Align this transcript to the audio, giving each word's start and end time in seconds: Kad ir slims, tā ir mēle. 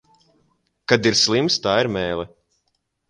Kad 0.93 1.07
ir 1.09 1.19
slims, 1.23 1.59
tā 1.67 1.77
ir 1.85 1.91
mēle. 1.99 2.27